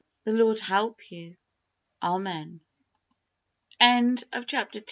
The 0.23 0.33
Lord 0.33 0.59
help 0.61 1.11
you. 1.11 1.37
Amen. 2.01 2.61
CHAPTER 3.79 4.57
III. 4.57 4.79